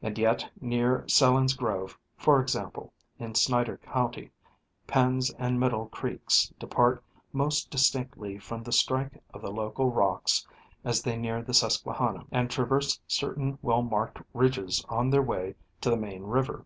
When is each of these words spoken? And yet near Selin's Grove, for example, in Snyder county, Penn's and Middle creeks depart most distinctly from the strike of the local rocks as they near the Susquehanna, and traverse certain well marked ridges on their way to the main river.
And 0.00 0.16
yet 0.16 0.48
near 0.60 1.02
Selin's 1.08 1.52
Grove, 1.54 1.98
for 2.16 2.40
example, 2.40 2.92
in 3.18 3.34
Snyder 3.34 3.78
county, 3.78 4.30
Penn's 4.86 5.30
and 5.40 5.58
Middle 5.58 5.86
creeks 5.86 6.52
depart 6.60 7.02
most 7.32 7.68
distinctly 7.68 8.38
from 8.38 8.62
the 8.62 8.70
strike 8.70 9.20
of 9.34 9.42
the 9.42 9.50
local 9.50 9.90
rocks 9.90 10.46
as 10.84 11.02
they 11.02 11.16
near 11.16 11.42
the 11.42 11.52
Susquehanna, 11.52 12.26
and 12.30 12.48
traverse 12.48 13.00
certain 13.08 13.58
well 13.60 13.82
marked 13.82 14.22
ridges 14.34 14.84
on 14.88 15.10
their 15.10 15.20
way 15.20 15.56
to 15.80 15.90
the 15.90 15.96
main 15.96 16.22
river. 16.22 16.64